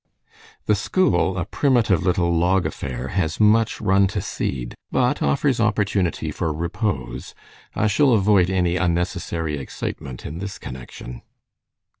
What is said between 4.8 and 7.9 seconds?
but offers opportunity for repose. I